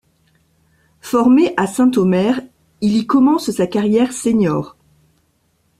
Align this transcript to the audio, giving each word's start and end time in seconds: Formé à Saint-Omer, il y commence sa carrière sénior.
Formé 1.01 1.53
à 1.57 1.67
Saint-Omer, 1.67 2.41
il 2.81 2.97
y 2.97 3.05
commence 3.05 3.51
sa 3.51 3.67
carrière 3.67 4.13
sénior. 4.13 4.75